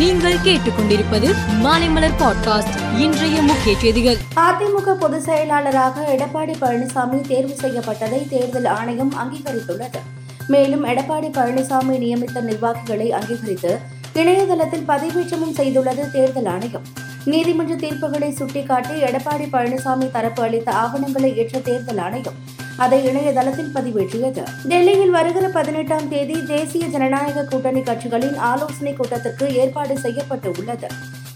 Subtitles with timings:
[0.00, 2.98] நீங்கள் கேட்டுக்கொண்டிருப்பது மாலைமலர் பாட்காஸ்ட்.
[2.98, 4.16] இன்றைய முக்கிய செய்திகள்.
[4.36, 10.00] அதிமுக பொதுச் செயலாளராக எடப்பாடி பழனிசாமி தேர்வு செய்யப்பட்டதை தேர்தல் ஆணையம் அங்கீகரித்துள்ளது.
[10.46, 13.78] மேலும் எடப்பாடி பழனிசாமி நியமித்த நிர்வாகிகளை அங்கீகரித்து
[14.14, 16.82] இணையதளத்தில் பதிவேற்றமும் செய்துள்ளது தேர்தல் ஆணையம்.
[17.24, 22.58] நீதிமன்ற தீர்ப்புகளை சுட்டிக்காட்டி எடப்பாடி பழனிசாமி தரப்பு அளித்த ஆவணங்களை ஏற்ற தேர்தல் ஆணையம்.
[22.76, 24.44] அதை இணையதளத்தில் பதிவேற்றியது.
[24.64, 30.86] டெல்லியில் வருகிற பதினெட்டாம் தேதி தேசிய ஜனநாயக கூட்டணி கட்சிகளின் ஆலோசனை கூட்டத்திற்கு ஏற்பாடு செய்யப்பட்டு உள்ளது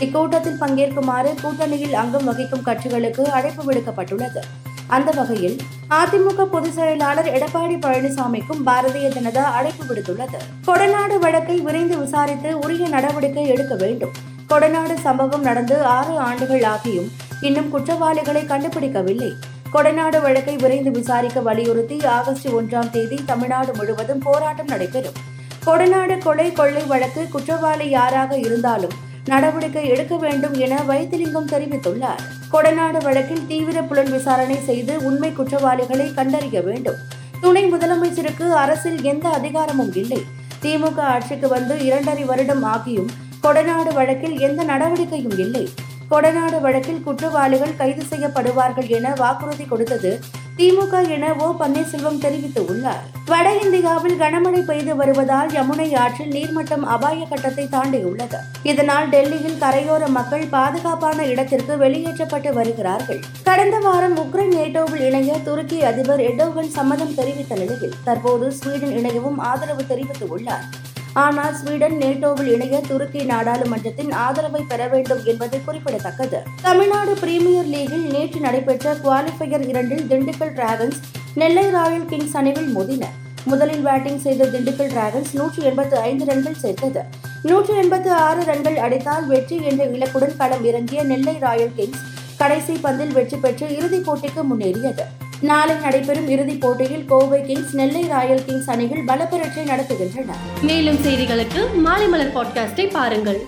[0.00, 4.38] இக்கூட்டத்தில் பங்கேற்குமாறு கூட்டணியில் அங்கம் வகிக்கும் கட்சிகளுக்கு அழைப்பு விடுக்கப்பட்டுள்ளது.
[4.86, 5.58] அந்த வகையில்
[5.90, 10.38] அதிமுக பொதுச் செயலாளர் எடப்பாடி பழனிசாமிக்கும் பாரதிய ஜனதா அழைப்பு விடுத்துள்ளது.
[10.66, 14.10] கொடநாடு வழக்கை விரைந்து விசாரித்து உரிய நடவடிக்கை எடுக்க வேண்டும்.
[14.48, 17.08] கொடநாடு சம்பவம் நடந்து ஆறு ஆண்டுகள் ஆகியும்
[17.40, 19.32] இன்னும் குற்றவாளிகளை கண்டுபிடிக்கவில்லை.
[19.72, 25.18] கொடநாடு வழக்கை விரைந்து விசாரிக்க வலியுறுத்தி ஆகஸ்ட் ஒன்றாம் தேதி தமிழ்நாடு முழுவதும் போராட்டம் நடைபெறும்.
[25.66, 32.22] கொடநாடு கொலை கொள்ளை வழக்கு குற்றவாளி யாராக இருந்தாலும் நடவடிக்கை எடுக்க வேண்டும் என வைத்திலிங்கம் தெரிவித்துள்ளார்.
[32.52, 36.96] கொடநாடு வழக்கில் தீவிர புலன் விசாரணை செய்து உண்மை குற்றவாளிகளை கண்டறிய வேண்டும்.
[37.40, 40.22] துணை முதலமைச்சருக்கு அரசில் எந்த அதிகாரமும் இல்லை.
[40.62, 45.68] திமுக ஆட்சிக்கு வந்து இரண்டரை வருடம் ஆகியும் கொடநாடு வழக்கில் எந்த நடவடிக்கையும் இல்லை.
[46.10, 50.12] கொடநாடு வழக்கில் குற்றவாளிகள் கைது செய்யப்படுவார்கள் என வாக்குறுதி கொடுத்தது
[50.58, 57.68] திமுக என ஓ பன்னீர்செல்வம் தெரிவித்துள்ளார் வட இந்தியாவில் கனமழை பெய்து வருவதால் யமுனை ஆற்றில் நீர்மட்டம் அபாய கட்டத்தை
[57.68, 58.38] தாண்டியுள்ளது.
[58.62, 63.22] இதனால் டெல்லியில் கரையோர மக்கள் பாதுகாப்பான இடத்திற்கு வெளியேற்றப்பட்டு வருகிறார்கள்.
[63.42, 69.84] கடந்த வாரம் உக்ரைன் நேட்டோவில் இணைய துருக்கி அதிபர் எடோகன் சம்மதம் தெரிவித்த நிலையில் தற்போது ஸ்வீடன் இணையவும் ஆதரவு
[69.88, 70.66] தெரிவித்துள்ளார்
[71.12, 76.42] ஆனால் ஸ்வீடன் நேட்டோவில் இணைய துருக்கி நாடாளுமன்றத்தின் ஆதரவை பெற வேண்டும் என்பது குறிப்பிடத்தக்கது.
[76.62, 81.00] தமிழ்நாடு பிரீமியர் லீகில் நேற்று நடைபெற்ற குவாலிஃபையர் இரண்டில் Dindigul dragons
[81.34, 83.06] Nellai royal kings அணிவில் மோதின.
[83.44, 87.02] முதலில் பேட்டிங் செய்த திண்டுக்கல் டிராகன்ஸ் நூற்றி எண்பத்து ஐந்து ரன்கள் சேர்த்தது.
[87.42, 92.04] நூற்றி எண்பத்து ஆறு ரன்கள் அடித்தால் வெற்றி என்ற இலக்குடன் களம் இறங்கிய நெல்லை ராயல் கிங்ஸ்
[92.36, 95.06] கடைசி பந்தில் வெற்றி பெற்று இறுதிப் போட்டிக்கு முன்னேறியது.
[95.40, 100.32] நாளை நடைபெறும் இறுதிப் போட்டியில் Kovai kings Nellai royal kings அணிகள் பலப்பரட்சை நடத்துகின்றன.
[100.62, 103.46] மேலும் செய்திகளுக்கு மாலை மலர் பாட்காஸ்டை பாருங்கள்.